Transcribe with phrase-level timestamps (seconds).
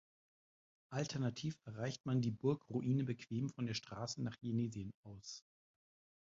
[0.89, 5.43] Alternativ erreicht man die Burgruine bequem von der Straße nach Jenesien aus.